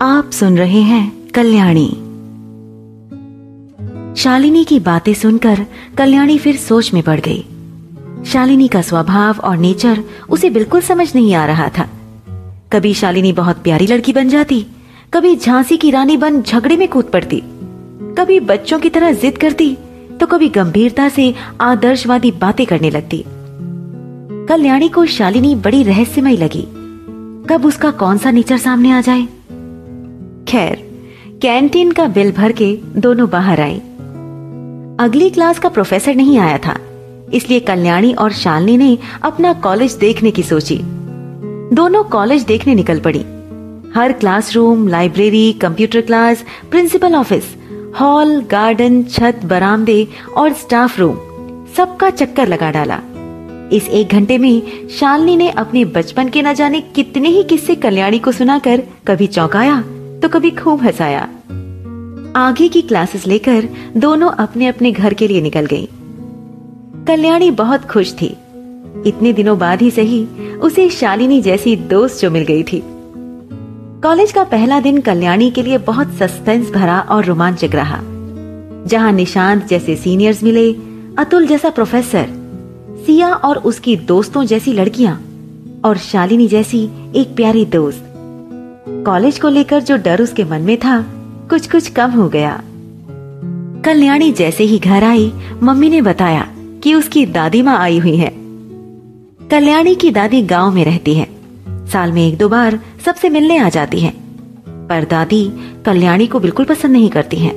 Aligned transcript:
आप 0.00 0.30
सुन 0.30 0.56
रहे 0.58 0.80
हैं 0.80 1.30
कल्याणी। 1.30 1.88
शालिनी 4.16 4.64
की 4.64 4.78
बातें 4.80 5.12
सुनकर 5.14 5.64
कल्याणी 5.98 6.36
फिर 6.38 6.56
सोच 6.56 6.92
में 6.94 7.02
पड़ 7.02 7.18
गई। 7.20 7.42
शालिनी 8.24 8.68
का 8.68 8.82
स्वभाव 8.82 9.38
और 9.38 9.56
नेचर 9.56 10.02
उसे 10.28 10.50
बिल्कुल 10.50 10.80
समझ 10.80 11.14
नहीं 11.14 11.34
आ 11.34 11.44
रहा 11.46 11.68
था। 11.68 11.88
कभी 12.72 12.92
शालिनी 12.94 13.32
बहुत 13.32 13.56
प्यारी 13.56 13.86
लड़की 13.86 14.12
बन 14.12 14.28
जाती, 14.28 14.64
कभी 15.14 15.34
झांसी 15.36 15.76
की 15.76 15.90
रानी 15.90 16.16
बन 16.16 16.40
झगड़े 16.42 16.76
में 16.76 16.86
कूद 16.88 17.04
पड़ती, 17.04 17.42
कभी 18.18 18.38
बच्चों 18.40 18.78
की 18.78 18.90
तरह 18.90 19.12
जिद 19.14 19.38
करती 19.38 19.76
तो 20.20 20.26
कभी 20.26 20.48
गंभीरता 20.48 21.08
से 21.08 21.34
आदर्शवादी 21.60 22.30
बातें 22.30 22.64
करने 22.66 22.90
लगती। 22.90 23.24
कल्याणी 24.48 24.88
को 24.88 25.04
शालिनी 25.08 25.54
बड़ी 25.56 25.82
रहस्यमय 25.82 26.36
लगी। 26.36 26.66
कब 27.46 27.66
उसका 27.66 27.90
कौन 27.90 28.18
सा 28.18 28.30
नेचर 28.30 28.58
सामने 28.58 28.90
आ 28.90 29.00
जाए? 29.00 29.26
खैर, 30.48 30.76
कैंटीन 31.42 31.90
का 31.92 32.06
बिल 32.08 32.32
भर 32.32 32.52
के 32.52 32.72
दोनों 32.96 33.28
बाहर 33.30 33.60
आई 33.60 33.76
अगली 34.98 35.28
क्लास 35.30 35.58
का 35.58 35.68
प्रोफेसर 35.68 36.14
नहीं 36.14 36.38
आया 36.38 36.58
था, 36.58 36.76
इसलिए 37.34 37.60
कल्याणी 37.60 38.12
और 38.14 38.32
शालनी 38.32 38.76
ने 38.76 38.96
अपना 39.22 39.52
कॉलेज 39.62 39.92
देखने 39.92 40.30
की 40.30 40.42
सोची। 40.42 40.78
दोनों 41.74 42.02
कॉलेज 42.04 42.42
देखने 42.42 42.74
निकल 42.74 43.00
पड़ी। 43.00 43.24
हर 43.94 44.12
classroom, 44.12 44.86
library, 44.88 45.52
computer 45.52 46.00
class, 46.00 46.44
principal 46.70 47.14
office, 47.14 47.54
hall, 48.00 48.40
garden, 48.50 49.02
छत, 49.04 49.40
बरामदे 49.44 50.06
और 50.36 50.52
स्टाफ 50.52 50.98
रूम, 50.98 51.16
सबका 51.76 52.10
चक्कर 52.10 52.48
लगा 52.48 52.70
डाला। 52.70 53.00
इस 53.72 53.88
एक 53.88 54.08
घंटे 54.08 54.38
में 54.38 54.88
शालनी 54.90 55.36
ने 55.36 55.48
अपने 55.50 55.84
बचपन 55.86 56.28
के 56.28 56.42
न 56.42 56.54
जाने 56.54 56.80
कितने 56.94 57.28
ही 57.28 57.42
किस्से 57.44 57.74
कल्याणी 57.76 58.18
को 58.18 58.32
सुनाकर 58.32 58.82
कभी 59.06 59.26
चौंकाया 59.28 59.82
तो 60.22 60.28
कभी 60.28 60.50
खूब 60.50 60.82
हंसाया। 60.82 61.28
आगे 62.36 62.68
की 62.68 62.82
क्लासेस 62.82 63.26
लेकर 63.26 63.68
दोनों 63.96 64.30
अपने 64.30 64.66
अपने 64.66 64.92
घर 64.92 65.14
के 65.14 65.28
लिए 65.28 65.40
निकल 65.40 65.66
गई। 65.66 65.88
कल्याणी 67.06 67.50
बहुत 67.50 67.84
खुश 67.84 68.12
थी। 68.12 68.36
इतने 69.06 69.32
दिनों 69.32 69.58
बाद 69.58 69.82
ही 69.82 69.90
सही 69.90 70.26
उसे 70.62 70.88
शालिनी 70.90 71.42
जैसी 71.42 71.76
दोस्त 71.76 72.20
जो 72.20 72.30
मिल 72.30 72.42
गई 72.42 72.62
थी। 72.62 72.82
कॉलेज 74.02 74.32
का 74.32 74.44
पहला 74.44 74.80
दिन 74.80 75.00
कल्याणी 75.00 75.50
के 75.50 75.62
लिए 75.62 75.78
बहुत 75.78 76.12
सस्पेंस 76.12 76.70
भरा 76.70 77.00
और 77.00 77.24
रोमांचक 77.24 77.70
रहा। 77.74 78.00
जहाँ 78.86 79.12
निशांत 79.12 79.66
जैसे 79.66 79.96
सीनियर्स 79.96 80.42
मिले, 80.42 80.72
अतुल 81.18 81.46
जैसा 81.46 81.70
प्रोफेसर 81.70 82.26
सिया 83.06 83.32
और 83.34 83.58
उसकी 83.58 83.96
दोस्तों 83.96 84.44
जैसी 84.44 84.72
लड़कियाँ 84.72 85.22
और 85.84 85.96
शालिनी 85.96 86.48
जैसी 86.48 86.88
एक 87.16 87.36
प्यारी 87.36 87.64
दोस्त। 87.64 88.04
कॉलेज 88.88 89.38
को 89.38 89.48
लेकर 89.48 89.80
जो 89.80 89.96
डर 89.96 90.22
उसके 90.22 90.44
मन 90.44 90.60
में 90.60 90.76
था 90.76 91.06
कुछ 91.50 91.70
कुछ 91.70 91.88
कम 91.88 92.10
हो 92.10 92.28
गया। 92.28 92.62
कल्याणी 93.84 94.32
जैसे 94.32 94.64
ही 94.64 94.78
घर 94.78 95.04
आई, 95.04 95.32
मम्मी 95.62 95.88
ने 95.88 96.02
बताया 96.02 96.48
कि 96.82 96.94
उसकी 96.94 97.26
दादी 97.26 97.62
माँ 97.62 97.78
आई 97.78 97.98
हुई 97.98 98.16
है। 98.16 98.32
कल्याणी 99.50 99.94
की 99.94 100.10
दादी 100.10 100.42
गाँव 100.42 100.74
में 100.74 100.84
रहती 100.84 101.14
है। 101.14 101.26
साल 101.68 102.12
में 102.12 102.28
एक 102.28 102.38
दो 102.38 102.48
बार 102.48 102.80
सबसे 103.04 103.28
मिलने 103.28 103.58
आ 103.58 103.68
जाती 103.68 104.00
है। 104.00 104.14
पर 104.68 105.04
दादी 105.04 105.50
कल्याणी 105.86 106.26
को 106.26 106.40
बिल्कुल 106.40 106.66
पसंद 106.66 106.92
नहीं 106.92 107.08
करती 107.08 107.36
हैं। 107.36 107.52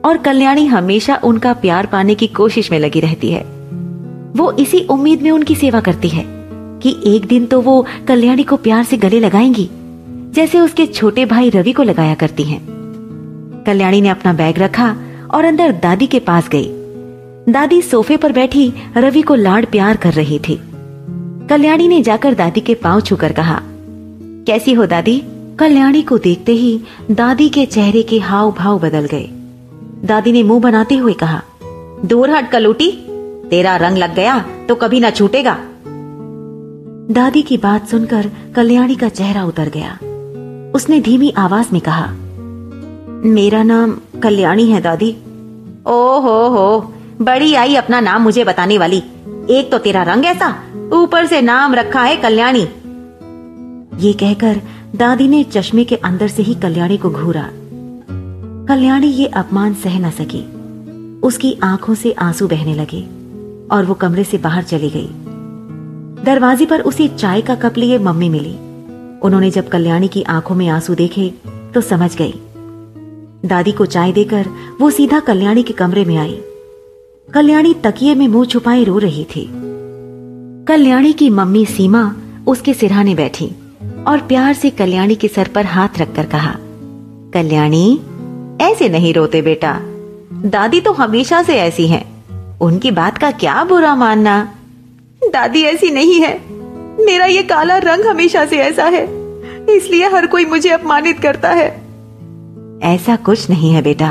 और 0.00 0.16
कल्याणी 0.16 0.66
हमेशा 0.66 1.20
उनका 1.24 1.52
प्यार 1.52 1.86
पाने 1.86 2.14
की 2.14 2.26
कोशिश 2.26 2.72
में 2.72 2.78
लगी 2.78 3.00
रहती 3.00 3.32
है। 3.32 3.42
वो 4.36 4.52
इसी 4.52 4.80
उम्मीद 4.80 5.22
में 5.22 5.30
उनकी 5.30 5.54
सेवा 5.54 5.80
करती 5.80 6.08
है 6.08 6.24
कि 6.82 6.96
एक 7.04 7.26
दिन 7.26 7.46
तो 7.46 7.60
वो 7.60 7.86
कल्याणी 8.08 8.42
को 8.42 8.56
प्यार 8.56 8.84
से 8.84 8.96
गले 8.96 9.20
लगाएँगी। 9.20 9.70
जैसे 10.32 10.60
उसके 10.60 10.86
छोटे 10.86 11.24
भाई 11.24 11.50
रवि 11.50 11.72
को 11.72 11.82
लगाया 11.82 12.14
करती 12.14 12.42
हैं। 12.42 12.60
कल्याणी 13.66 14.00
ने 14.00 14.08
अपना 14.08 14.32
बैग 14.32 14.58
रखा 14.58 14.96
और 15.30 15.44
अंदर 15.44 15.72
दादी 15.72 16.06
के 16.06 16.18
पास 16.20 16.48
गई। 16.48 16.68
दादी 17.48 17.80
सोफे 17.82 18.16
पर 18.16 18.32
बैठी 18.32 18.72
रवि 18.96 19.22
को 19.22 19.34
लाड 19.34 19.66
प्यार 19.66 19.96
कर 19.96 20.12
रही 20.12 20.38
थी। 20.38 20.60
कल्याणी 21.48 21.88
ने 21.88 22.00
जाकर 22.02 22.34
दादी 22.34 22.60
के 22.60 22.74
पाँव 22.74 23.00
छूकर 23.00 23.32
कहा, 23.32 23.60
कैसी 24.46 24.72
हो 24.72 24.86
दादी? 24.86 25.22
कल्याणी 25.58 26.02
को 26.02 26.18
देखते 26.18 26.52
ही 26.52 26.80
दादी 27.10 27.48
के 27.48 27.64
चेहरे 27.66 28.02
के 28.02 28.18
हाव 28.18 28.52
भाव 28.52 28.78
बदल 28.78 29.06
गए। 29.06 29.28
दादी 30.04 30.32
ने 30.32 30.42
मुँह 30.42 30.60
बनाते 30.60 30.96
हुए 30.96 31.12
कहा, 31.14 31.42
दूर 32.04 32.30
हट 32.30 32.50
कलूटी, 32.50 32.90
तेरा 33.50 33.76
रंग 33.76 33.98
लग 33.98 34.14
गया 34.14 34.38
तो 34.68 34.74
कभी 34.74 35.00
ना 35.00 35.10
छूटेगा. 35.10 35.58
दादी 37.10 37.42
की 37.42 37.56
बात 37.56 37.88
सुनकर 37.88 38.30
कल्याणी 38.56 38.94
का 38.94 39.08
चेहरा 39.08 39.44
उतर 39.44 39.68
गया। 39.68 39.98
उसने 40.74 41.00
धीमी 41.00 41.30
आवाज़ 41.30 41.66
में 41.72 41.82
कहा, 41.82 42.06
मेरा 43.28 43.62
नाम 43.62 43.96
कल्याणी 44.22 44.66
है, 44.66 44.80
दादी। 44.80 45.16
ओ 45.86 46.20
हो 46.20 46.48
हो, 46.48 46.94
बड़ी 47.22 47.54
आई 47.54 47.74
अपना 47.74 48.00
नाम 48.00 48.22
मुझे 48.22 48.44
बताने 48.44 48.78
वाली। 48.78 49.02
एक 49.50 49.68
तो 49.72 49.78
तेरा 49.78 50.02
रंग 50.02 50.24
ऐसा, 50.24 50.56
ऊपर 50.92 51.26
से 51.26 51.40
नाम 51.40 51.74
रखा 51.74 52.02
है 52.02 52.16
कल्याणी। 52.16 52.68
ये 54.06 54.12
कहकर 54.12 54.60
दादी 54.96 55.28
ने 55.28 55.44
चश्मे 55.44 55.84
के 55.84 55.96
अंदर 55.96 56.28
से 56.28 56.42
ही 56.42 56.54
कल्याणी 56.54 56.96
को 56.96 57.10
घूरा। 57.10 57.50
कल्याणी 58.68 59.06
ये 59.06 59.26
अपमान 59.26 59.74
सह 59.74 59.98
न 59.98 60.10
सकी। 60.10 60.52
उसकी 61.20 61.58
आँखों 61.62 61.94
से 61.94 62.12
आँसू 62.12 62.48
बहने 62.48 62.74
लगे 62.74 63.02
और 63.70 63.84
वो 63.84 63.94
कमरे 63.94 64.24
से 64.24 64.38
बाहर 64.38 64.62
चली 64.62 64.90
गई। 64.90 65.08
दरवाजे 66.24 66.66
पर 66.66 66.80
उसे 66.80 67.08
चाय 67.08 67.40
का 67.40 67.54
कप 67.54 67.76
लिए 67.76 67.98
मम्मी 67.98 68.28
मिली। 68.28 68.71
उन्होंने 69.24 69.50
जब 69.50 69.68
कल्याणी 69.68 70.08
की 70.08 70.22
आँखों 70.22 70.54
में 70.54 70.68
आँसू 70.68 70.94
देखे 70.94 71.32
तो 71.74 71.80
समझ 71.80 72.16
गई। 72.16 72.34
दादी 73.44 73.72
को 73.72 73.86
चाय 73.86 74.12
देकर 74.12 74.48
वो 74.80 74.90
सीधा 74.90 75.20
कल्याणी 75.20 75.62
के 75.62 75.72
कमरे 75.72 76.04
में 76.04 76.16
आई। 76.16 76.40
कल्याणी 77.34 77.74
तकिए 77.74 78.14
में 78.14 78.28
मुँह 78.28 78.46
छुपाए 78.46 78.84
रो 78.84 78.98
रही 78.98 79.24
थी। 79.24 79.48
कल्याणी 80.68 81.12
की 81.12 81.30
मम्मी 81.30 81.66
सीमा 81.66 82.14
उसके 82.46 82.74
सिरहाने 82.74 83.14
बैठी 83.14 83.50
और 84.06 84.18
प्यार 84.18 84.54
से 84.54 84.70
कल्याणी 84.70 85.14
के 85.14 85.28
सर 85.28 85.48
पर 85.48 85.66
हाथ 85.66 85.98
रखकर 85.98 86.26
कहा, 86.26 86.56
कल्याणी, 87.34 88.00
ऐसे 88.60 88.88
नहीं 88.88 89.14
रोते 89.14 89.42
बेटा। 89.42 89.78
दादी 90.44 90.80
तो 90.80 90.92
हमेशा 90.92 91.42
से 91.42 91.56
ऐसी 91.56 91.86
हैं। 91.86 92.58
उनकी 92.58 92.90
बात 92.90 93.18
का 93.18 93.30
क्या 93.30 93.64
बुरा 93.64 93.94
मानना? 93.96 94.54
दादी 95.24 95.62
ऐसी 95.62 95.90
नहीं 95.90 96.20
है। 96.20 96.51
मेरा 97.04 97.24
ये 97.24 97.42
काला 97.42 97.76
रंग 97.78 98.04
हमेशा 98.04 98.44
से 98.44 98.56
ऐसा 98.56 98.84
है। 98.84 99.04
इसलिए 99.76 100.08
हर 100.08 100.26
कोई 100.26 100.44
मुझे 100.44 100.70
अपमानित 100.70 101.20
करता 101.20 101.50
है। 101.50 101.82
ऐसा 102.82 103.16
कुछ 103.16 103.50
नहीं 103.50 103.72
है 103.72 103.82
बेटा। 103.82 104.08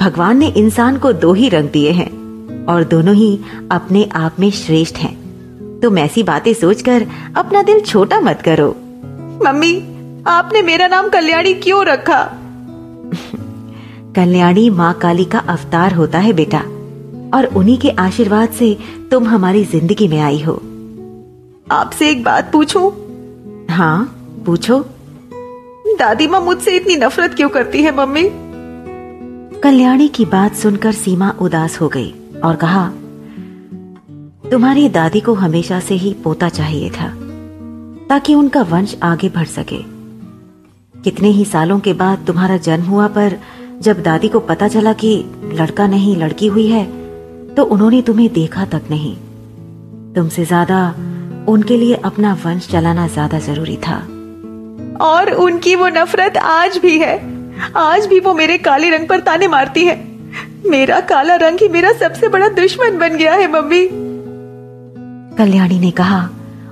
भगवान 0.00 0.36
ने 0.36 0.46
इंसान 0.46 0.98
को 0.98 1.12
दो 1.12 1.32
ही 1.32 1.48
रंग 1.48 1.68
दिए 1.68 1.90
हैं 1.90 2.66
और 2.66 2.84
दोनों 2.84 3.14
ही 3.14 3.40
अपने 3.70 4.08
आप 4.14 4.36
में 4.40 4.50
श्रेष्ठ 4.50 4.96
हैं। 4.96 5.24
तुम 5.80 5.98
ऐसी 5.98 6.22
बातें 6.22 6.54
सोचकर 6.54 7.06
अपना 7.36 7.62
दिल 7.62 7.80
छोटा 7.80 8.20
मत 8.20 8.42
करो। 8.44 8.76
मम्मी 9.44 9.74
आपने 10.26 10.62
मेरा 10.62 10.86
नाम 10.88 11.08
कल्याणी 11.08 11.54
क्यों 11.54 11.84
रखा? 11.84 12.22
कल्याणी 14.16 14.70
माँ 14.70 14.94
काली 14.94 15.24
का 15.24 15.38
अवतार 15.38 15.94
होता 15.94 16.18
है 16.18 16.32
बेटा 16.32 16.58
और 17.38 17.50
उन्हीं 17.56 17.78
के 17.78 17.90
आशीर्वाद 17.90 18.48
से 18.48 18.78
तुम 19.10 19.24
हमारी 19.24 19.64
ज़िंदगी 19.64 20.08
में 20.08 20.20
आई 20.20 20.40
हो। 20.40 20.62
आपसे 21.66 22.08
एक 22.10 22.22
बात 22.24 22.50
पूछूँ? 22.52 22.90
हाँ 23.70 24.04
पूछो। 24.46 24.78
दादी 25.98 26.26
माँ 26.26 26.40
मुझसे 26.40 26.74
इतनी 26.76 26.96
नफरत 26.96 27.34
क्यों 27.34 27.48
करती 27.48 27.82
है 27.82 27.94
मम्मी? 27.96 28.22
कल्याणी 29.60 30.08
की 30.08 30.24
बात 30.24 30.54
सुनकर 30.54 30.92
सीमा 30.92 31.30
उदास 31.40 31.80
हो 31.80 31.88
गई 31.88 32.12
और 32.44 32.56
कहा 32.56 32.86
तुम्हारी 34.50 34.88
दादी 34.88 35.20
को 35.20 35.34
हमेशा 35.34 35.78
से 35.80 35.94
ही 35.94 36.12
पोता 36.24 36.48
चाहिए 36.48 36.90
था 36.90 37.08
ताकि 38.08 38.34
उनका 38.34 38.62
वंश 38.62 38.96
आगे 39.02 39.28
बढ़ 39.28 39.46
सके। 39.46 39.82
कितने 40.94 41.28
ही 41.28 41.44
सालों 41.44 41.78
के 41.80 41.92
बाद 41.94 42.24
तुम्हारा 42.26 42.56
जन्म 42.58 42.84
हुआ 42.84 43.06
पर 43.08 43.38
जब 43.82 44.02
दादी 44.02 44.28
को 44.28 44.40
पता 44.42 44.68
चला 44.68 44.92
कि 44.92 45.16
लड़का 45.52 45.86
नहीं 45.86 46.16
लड़की 46.16 46.46
हुई 46.46 46.66
है 46.66 46.84
तो 47.54 47.64
उन्होंने 47.64 48.02
तुम्हें 48.02 48.32
देखा 48.32 48.64
तक 48.66 48.82
नहीं। 48.90 49.16
तुमसे 50.14 50.44
ज़्यादा 50.44 50.94
उनके 51.48 51.76
लिए 51.76 51.94
अपना 52.04 52.32
वंश 52.44 52.68
चलाना 52.68 53.06
ज़्यादा 53.08 53.38
ज़रूरी 53.38 53.76
था। 53.76 53.96
और 55.00 55.32
उनकी 55.32 55.74
वो 55.74 55.88
नफरत 55.88 56.36
आज 56.36 56.78
भी 56.78 56.98
है। 56.98 57.16
आज 57.76 58.06
भी 58.06 58.20
वो 58.20 58.34
मेरे 58.34 58.58
काले 58.58 58.90
रंग 58.90 59.08
पर 59.08 59.20
ताने 59.20 59.48
मारती 59.48 59.84
है। 59.84 59.96
मेरा 60.66 61.00
काला 61.00 61.34
रंग 61.36 61.58
ही 61.60 61.68
मेरा 61.68 61.92
सबसे 61.92 62.28
बड़ा 62.28 62.48
दुश्मन 62.48 62.98
बन 62.98 63.16
गया 63.16 63.34
है 63.34 63.50
मम्मी। 63.52 63.88
कल्याणी 65.38 65.78
ने 65.78 65.90
कहा 65.90 66.28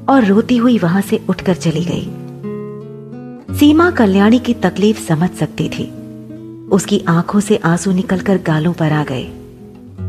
और 0.08 0.24
रोती 0.24 0.56
हुई 0.56 0.78
वहाँ 0.78 1.00
से 1.00 1.20
उठकर 1.28 1.54
चली 1.54 1.84
गई। 1.84 3.56
सीमा 3.58 3.90
कल्याणी 3.90 4.38
की 4.38 4.54
तकलीफ़ 4.54 5.00
समझ 5.00 5.30
सकती 5.30 5.68
थी। 5.68 5.84
उसकी 6.72 7.02
आँखों 7.08 7.40
से 7.40 7.56
आँसू 7.64 7.92
निकलकर 7.92 8.38
गालों 8.38 8.72
पर 8.72 8.92
आ 8.92 9.04
गए। 9.04 9.24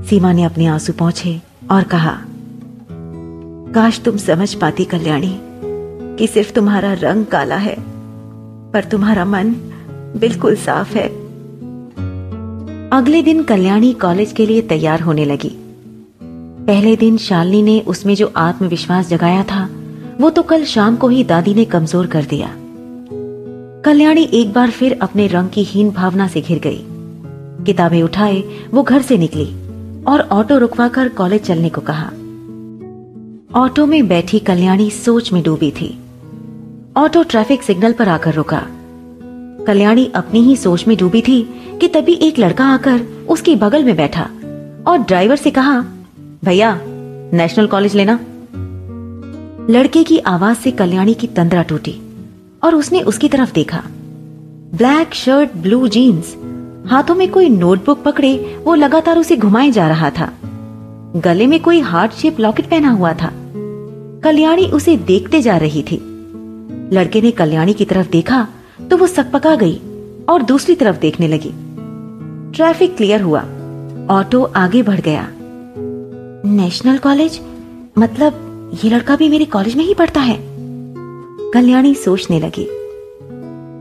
सीमा 0.10 0.32
ने 0.34 0.44
अपने 0.44 0.66
आँसू 0.66 0.94
पहुँचे 0.94 1.40
और 1.72 1.84
कहा 1.84 2.18
काश 3.76 4.00
तुम 4.00 4.18
समझ 4.18 4.54
पाती 4.54 4.84
कल्याणी, 4.86 5.32
कि 6.18 6.28
सिर्फ़ 6.28 6.52
तुम्हारा 6.54 6.94
रंग 6.94 7.26
काला 7.26 7.56
है, 7.56 7.76
पर 8.72 8.84
तुम्हारा 8.84 9.26
मन 9.26 9.50
बिल्कुल 10.18 10.56
साफ़ 10.56 10.94
है। 10.94 11.08
अगले 12.90 13.22
दिन 13.22 13.44
कल्याणी 13.44 13.94
कॉलेज 13.94 14.32
के 14.32 14.46
लिए 14.46 14.62
तैयार 14.62 15.02
होने 15.02 15.26
लगी। 15.26 15.52
पहले 16.68 16.96
दिन 16.96 17.18
शालिनी 17.18 17.62
ने 17.62 17.80
उसमें 17.88 18.16
जो 18.16 18.32
आत्मविश्वास 18.38 19.10
जगाया 19.10 19.44
था, 19.44 19.70
वो 20.20 20.30
तो 20.30 20.42
कल 20.44 20.64
शाम 20.66 20.96
को 20.96 21.08
ही 21.08 21.24
दादी 21.24 21.54
ने 21.54 21.66
कमज़ोर 21.66 22.08
कर 22.08 22.26
दिया। 22.26 22.56
कल्याणी 23.86 24.30
एक 24.34 24.54
बार 24.54 24.70
फिर 24.70 25.00
अपने 25.02 25.28
रंग 25.28 25.50
की 25.50 25.64
हीन 25.64 25.92
भावना 25.92 26.28
से 26.28 26.42
घिर 26.42 26.60
गई। 26.60 26.84
किताबें 27.66 28.02
उठाए, 28.04 28.44
वो 28.74 28.84
घर 28.84 29.02
से 29.02 29.18
निकली 29.18 29.54
और 30.04 30.28
ऑटो 30.32 30.58
रुकवाकर 30.58 31.10
कॉलेज 31.10 31.42
चलने 31.42 31.70
को 31.70 31.82
कहा। 31.82 32.12
ऑटो 33.56 33.86
में 33.86 34.08
बैठी 34.08 34.40
कल्याणी 34.40 34.90
सोच 34.90 35.34
में 35.34 35.44
डूबी 35.44 35.72
थी। 35.72 35.98
ऑटो 36.98 37.24
ट्रैफ़िक 37.24 37.64
सिग्नल 37.64 37.94
पर 37.94 38.10
आकर 38.10 38.34
रुका। 38.34 38.66
कल्याणी 39.68 40.12
अपनी 40.16 40.42
ही 40.42 40.56
सोच 40.56 40.88
में 40.88 40.98
डूबी 40.98 41.22
थी 41.22 41.42
कि 41.82 41.88
तभी 41.88 42.14
एक 42.14 42.40
लड़का 42.40 42.66
आकर 42.66 43.02
उसके 43.30 43.56
बगल 43.56 43.84
में 43.84 43.96
बैठा 43.96 44.24
और 44.88 44.98
ड्राइवर 44.98 45.36
से 45.36 45.52
कहा, 45.52 45.80
भैया, 46.46 46.80
नेशनल 47.34 47.68
कॉलेज 47.68 47.96
लेना। 47.96 48.20
लड़के 49.70 50.04
की 50.04 50.18
आवाज़ 50.18 50.58
से 50.58 50.72
कल्याणी 50.72 51.14
की 51.14 51.28
तंद्रा 51.28 51.64
टूटी 51.64 51.96
और 52.64 52.76
उसने 52.76 53.02
उसकी 53.02 53.30
तरफ़ 53.30 53.54
देखा। 53.54 53.84
ब्लैक 54.76 55.14
शर्ट, 55.14 55.50
ब्लू 55.58 55.88
जीन्स, 55.88 56.36
हाथों 56.92 57.16
में 57.16 57.32
कोई 57.32 57.50
नोटबुक 57.50 58.04
पकड़े, 58.04 58.62
वो 58.66 58.76
लगातार 58.76 59.18
उसे 59.18 59.38
घुमाए 59.38 59.72
जा 59.72 59.88
रहा 59.88 60.10
था। 60.10 60.32
गले 61.16 61.48
में 61.48 61.60
कोई 61.60 61.80
हार्ट 61.80 62.12
शेप 62.12 62.40
लॉकेट 62.40 62.70
पहना 62.70 62.90
हुआ 62.90 63.14
था। 63.14 63.32
कल्याणी 64.24 64.66
उसे 64.66 64.96
देखते 64.98 65.42
जा 65.42 65.58
रही 65.58 65.84
थी। 65.84 65.96
लड़के 66.94 67.22
ने 67.22 67.32
कल्याणी 67.32 67.74
की 67.74 67.86
तरफ़ 67.86 68.10
देखा 68.10 68.48
तो 68.90 68.98
वो 68.98 69.08
सकपका 69.08 69.56
गई 69.56 69.80
और 70.30 70.44
दूसरी 70.44 70.76
तरफ़ 70.76 70.98
देखने 70.98 71.28
लगी। 71.28 71.52
ट्रैफ़िक 72.56 72.96
क्लियर 72.98 73.22
हुआ, 73.22 73.42
ऑटो 74.10 74.44
आगे 74.44 74.84
बढ़ 74.84 75.00
गया। 75.00 75.28
National 76.46 76.98
college? 76.98 77.40
मतलब 77.98 78.80
ये 78.84 78.90
लड़का 78.90 79.16
भी 79.16 79.30
मेरे 79.30 79.46
कॉलेज 79.46 79.76
में 79.76 79.84
ही 79.84 79.94
पढ़ता 79.94 80.22
है? 80.22 80.38
कल्याणी 81.54 81.94
सोचने 81.96 82.40
लगी। 82.40 82.68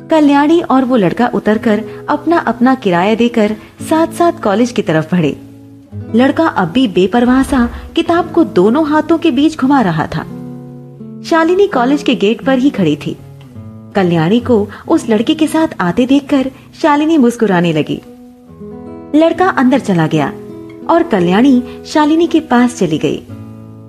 कल्याणी 0.08 0.60
और 0.60 0.84
वो 0.84 0.96
लड़का 0.96 1.30
उतरकर 1.34 1.84
अपना 2.08 2.38
अपना 2.38 2.74
किराया 2.74 3.14
देकर 3.14 3.56
साथ 3.90 4.12
साथ 4.12 4.42
कॉलेज 4.44 4.72
की 4.72 4.82
तरफ़ 4.82 5.14
बढ़े। 5.14 5.36
लड़का 6.14 6.46
अब 6.46 6.68
भी 6.68 6.88
बेपरवाह 6.88 7.42
सा 7.42 7.68
किताब 7.96 8.32
को 8.32 8.44
दोनों 8.44 8.88
हाथों 8.88 9.18
के 9.18 9.30
बीच 9.30 9.58
घुमा 9.58 9.80
रहा 9.80 10.06
था। 10.06 10.22
शालिनी 11.22 11.66
कॉलेज 11.66 12.02
के 12.02 12.14
गेट 12.14 12.44
पर 12.44 12.58
ही 12.58 12.70
खड़ी 12.70 12.96
थी। 12.96 13.16
कल्याणी 13.94 14.40
को 14.40 14.68
उस 14.88 15.08
लड़के 15.08 15.34
के 15.34 15.46
साथ 15.46 15.68
आते 15.80 16.06
देखकर 16.06 16.50
शालिनी 16.82 17.18
मुस्कुराने 17.18 17.72
लगी। 17.72 18.02
लड़का 19.18 19.48
अंदर 19.48 19.78
चला 19.78 20.06
गया 20.06 20.32
और 20.90 21.02
कल्याणी 21.02 21.62
शालिनी 21.86 22.26
के 22.26 22.40
पास 22.40 22.78
चली 22.78 22.98
गई। 22.98 23.22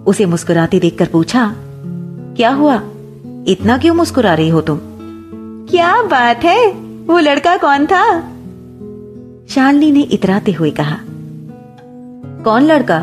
उसे 0.06 0.25
मुस्कुराते 0.25 0.80
देखकर 0.80 1.06
पूछा 1.06 1.56
क्या 2.38 2.50
हुआ? 2.50 2.81
इतना 3.48 3.78
क्यों 3.78 3.96
मुस्कुरा 3.96 4.34
रही 4.34 4.50
हो 4.50 4.62
तुम? 4.62 4.80
क्या 5.70 6.02
बात 6.02 6.44
है? 6.44 6.72
वो 7.08 7.20
लड़का 7.20 7.58
कौन 7.58 7.86
था? 7.86 8.20
शालिनी 9.50 9.92
ने 9.92 10.02
इतराते 10.02 10.52
हुए 10.52 10.72
कहा 10.72 10.98
कौन 12.44 12.62
लड़का? 12.62 12.98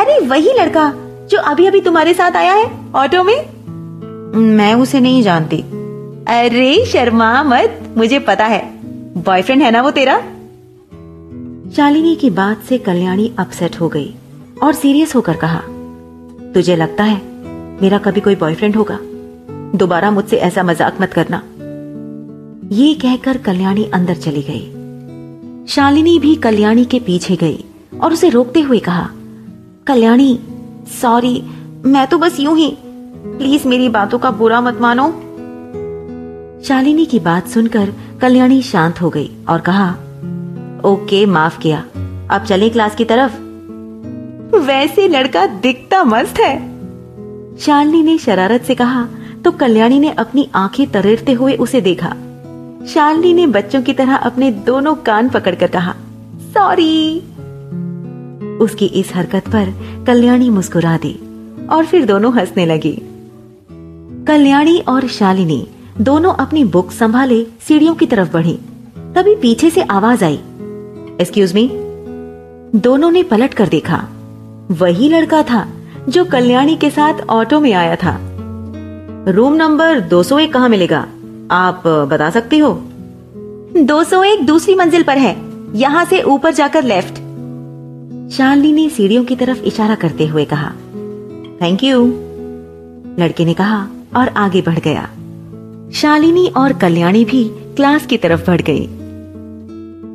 अरे, 0.00 0.26
वही 0.26 0.52
लड़का, 0.52 0.94
जो 1.30 1.38
अभी 1.38 1.66
अभी 1.66 1.80
तुम्हारे 1.80 2.14
साथ 2.14 2.30
आया 2.30 2.54
है, 2.54 2.70
ऑटो 2.94 3.22
में? 3.22 3.58
मैं 4.36 4.74
उसे 4.74 5.00
नहीं 5.00 5.22
जानती। 5.22 5.56
अरे, 6.28 6.84
शर्मा 6.84 7.42
मत, 7.42 7.94
मुझे 7.96 8.18
पता 8.18 8.44
है। 8.44 8.78
बॉयफ्रेंड 9.22 9.62
है 9.62 9.70
ना 9.70 9.82
वो 9.82 9.90
तेरा? 9.90 10.18
शालिनी 11.76 12.16
की 12.16 12.30
बात 12.30 12.62
से 12.62 12.78
कल्याणी 12.78 13.32
अपसेट 13.38 13.80
हो 13.80 13.88
गई 13.88 14.14
और 14.62 14.72
सीरियस 14.72 15.14
होकर 15.14 15.36
कहा, 15.36 15.62
तुझे 16.54 16.76
लगता 16.76 17.04
है, 17.04 17.22
मेरा 17.82 17.98
कभी 17.98 18.20
कोई 18.20 18.36
बॉयफ्रेंड 18.36 18.76
होगा? 18.76 18.98
दोबारा 19.78 20.10
मुझसे 20.10 20.36
ऐसा 20.36 20.62
मज़ाक 20.62 21.00
मत 21.00 21.12
करना। 21.18 21.42
ये 22.74 22.94
कहकर 22.94 23.38
कल्याणी 23.38 23.84
अंदर 23.84 24.14
चली 24.14 24.42
गई। 24.50 24.74
शालिनी 25.66 26.18
भी 26.18 26.34
कल्याणी 26.34 26.84
के 26.84 26.98
पीछे 26.98 27.36
गई। 27.36 27.64
और 28.02 28.12
उसे 28.12 28.28
रोकते 28.28 28.60
हुए 28.60 28.78
कहा, 28.78 29.08
कल्याणी 29.86 30.38
सॉरी 31.02 31.40
मैं 31.84 32.06
तो 32.06 32.18
बस 32.18 32.40
यूँ 32.40 32.56
ही 32.56 32.70
प्लीज़ 32.82 33.66
मेरी 33.68 33.88
बातों 33.88 34.18
का 34.18 34.30
बुरा 34.30 34.60
मत 34.60 34.78
मानो. 34.80 35.08
शालिनी 36.64 37.04
की 37.06 37.20
बात 37.20 37.48
सुनकर 37.48 37.92
कल्याणी 38.20 38.60
शांत 38.62 39.00
हो 39.02 39.10
गई 39.10 39.30
और 39.48 39.60
कहा, 39.60 39.90
ओके, 40.84 41.24
माफ़ 41.26 41.58
किया, 41.58 41.84
अब 42.30 42.44
चले 42.44 42.68
क्लास 42.70 42.96
की 42.96 43.04
तरफ़? 43.04 43.36
वैसे 44.56 45.06
लड़का 45.08 45.46
दिखता 45.60 46.02
मस्त 46.04 46.40
है, 46.40 46.56
शालिनी 47.58 48.02
ने 48.02 48.18
शरारत 48.18 48.62
से 48.62 48.74
कहा 48.74 49.06
तो 49.44 49.50
कल्याणी 49.52 49.98
ने 49.98 50.10
अपनी 50.18 50.48
आँखें 50.54 50.86
तरेरते 50.90 51.32
हुए 51.32 51.54
उसे 51.56 51.80
देखा। 51.80 52.08
शालिनी 52.86 53.32
ने 53.34 53.46
बच्चों 53.48 53.82
की 53.82 53.92
तरह 53.92 54.16
अपने 54.16 54.50
दोनों 54.66 54.94
कान 55.02 55.28
पकड़कर 55.28 55.66
कहा 55.66 55.94
सॉरी 56.54 57.22
उसकी 58.60 58.86
इस 58.86 59.12
हरकत 59.14 59.42
पर 59.48 59.74
कल्याणी 60.06 60.50
मुस्कुरा 60.50 60.96
दी 60.96 61.20
और 61.66 61.86
फिर 61.86 62.04
दोनों 62.04 62.34
हंसने 62.34 62.66
लगी। 62.66 63.02
कल्याणी 64.26 64.78
और 64.78 65.08
शालिनी 65.08 65.68
दोनों 66.00 66.32
अपनी 66.32 66.64
बुक 66.64 66.90
संभाले 66.90 67.44
सीढ़ियों 67.44 67.94
की 67.94 68.06
तरफ़ 68.06 68.32
बढ़ी। 68.32 68.58
तभी 68.98 69.34
पीछे 69.34 69.70
से 69.70 69.82
आवाज़ 69.82 70.24
आई। 70.24 70.40
एक्सक्यूज 71.20 71.54
मी 71.54 71.70
दोनों 72.78 73.10
ने 73.10 73.22
पलट 73.22 73.54
कर 73.54 73.68
देखा। 73.68 74.08
वही 74.70 75.08
लड़का 75.08 75.42
था 75.42 75.68
जो 76.08 76.24
कल्याणी 76.24 76.76
के 76.76 76.90
साथ 76.90 77.14
ऑटो 77.30 77.60
में 77.60 77.72
आया 77.72 77.96
था। 77.96 78.20
रूम 79.28 79.52
नंबर 79.52 80.00
201 80.00 80.52
कहाँ 80.52 80.68
मिलेगा? 80.68 81.08
आप 81.50 81.82
बता 81.86 82.30
सकती 82.30 82.58
हो? 82.58 82.82
201 83.76 84.42
दूसरी 84.42 84.74
मंजिल 84.74 85.02
पर 85.02 85.18
है। 85.18 85.36
यहाँ 85.74 86.04
से 86.04 86.22
ऊपर 86.22 86.52
जाकर 86.52 86.84
लेफ़्ट। 86.84 87.27
शालिनी 88.38 88.72
ने 88.72 88.88
सीढ़ियों 88.88 89.24
की 89.24 89.36
तरफ़ 89.36 89.62
इशारा 89.62 89.94
करते 89.94 90.26
हुए 90.26 90.44
कहा 90.44 90.68
थैंक 91.62 91.82
यू 91.84 92.02
लड़के 93.18 93.44
ने 93.44 93.54
कहा, 93.54 93.78
और 94.16 94.28
आगे 94.28 94.60
बढ़ 94.62 94.78
गया। 94.78 95.02
शालिनी 95.92 96.46
और 96.56 96.72
कल्याणी 96.72 97.24
भी 97.24 97.42
क्लास 97.76 98.06
की 98.06 98.16
तरफ़ 98.16 98.46
बढ़ 98.46 98.60
गई। 98.60 98.86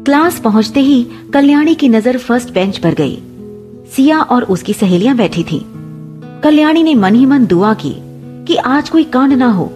क्लास 0.05 0.39
पहुँचते 0.39 0.79
ही 0.79 1.03
कल्याणी 1.33 1.73
की 1.75 1.89
नज़र 1.89 2.17
फ़र्स्ट 2.17 2.53
बेंच 2.53 2.77
पर 2.77 2.93
गई। 2.93 3.17
सिया 3.95 4.21
और 4.21 4.43
उसकी 4.45 4.73
सहेलियाँ 4.73 5.15
बैठी 5.17 5.43
थीं। 5.43 5.59
कल्याणी 6.41 6.83
ने 6.83 6.95
मन 6.95 7.15
ही 7.15 7.25
मन 7.25 7.45
दुआ 7.45 7.73
की 7.73 7.93
कि 8.47 8.55
आज 8.55 8.89
कोई 8.89 9.03
कांड 9.09 9.33
ना 9.33 9.51
हो। 9.51 9.67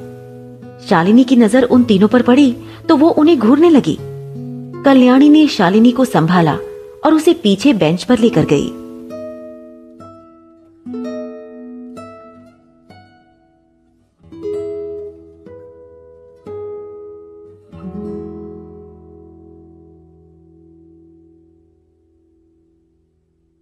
शालिनी 0.90 1.24
की 1.24 1.36
नज़र 1.36 1.64
उन 1.64 1.84
तीनों 1.84 2.08
पर 2.08 2.22
पड़ी 2.22 2.52
तो 2.90 2.98
वो 2.98 3.10
उन्हें 3.10 3.38
घूरने 3.40 3.70
लगी। 3.70 3.98
कल्याणी 4.84 5.30
ने 5.30 5.48
शालिनी 5.48 5.92
को 5.92 6.06
संभाला 6.06 6.58
और 7.08 7.14
उसे 7.14 7.34
पीछे 7.34 7.74
बेंच 7.74 8.04
पर 8.04 8.20
लेकर 8.20 8.46
गई। 8.46 8.87